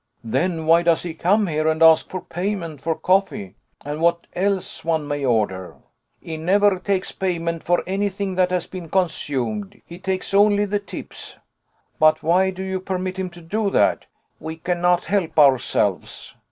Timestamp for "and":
1.67-1.83, 3.85-4.01